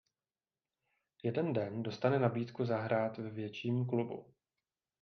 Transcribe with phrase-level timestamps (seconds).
[1.23, 4.33] Jeden den dostane nabídku zahrát ve větším klubu.